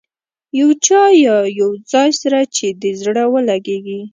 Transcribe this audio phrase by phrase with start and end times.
[0.59, 4.01] یو چا یا یو ځای سره چې دې زړه ولګېږي.